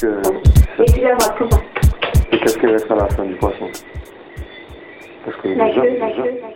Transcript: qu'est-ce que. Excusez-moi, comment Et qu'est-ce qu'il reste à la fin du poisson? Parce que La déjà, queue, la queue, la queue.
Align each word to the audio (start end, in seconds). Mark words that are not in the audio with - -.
qu'est-ce 0.00 0.22
que. 0.22 0.82
Excusez-moi, 0.82 1.34
comment 1.38 1.62
Et 2.32 2.38
qu'est-ce 2.38 2.58
qu'il 2.58 2.70
reste 2.70 2.90
à 2.90 2.94
la 2.94 3.08
fin 3.08 3.24
du 3.24 3.34
poisson? 3.34 3.68
Parce 5.24 5.36
que 5.38 5.48
La 5.48 5.66
déjà, 5.66 5.80
queue, 5.82 5.98
la 5.98 6.10
queue, 6.10 6.22
la 6.22 6.48
queue. 6.48 6.54